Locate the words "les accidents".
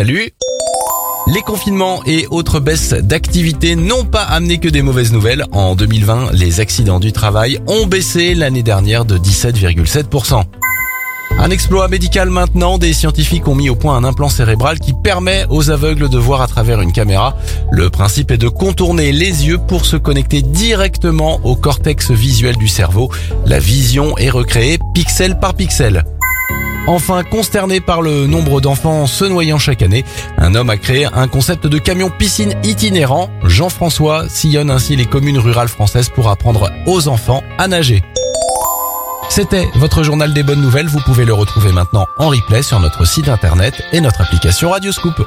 6.32-6.98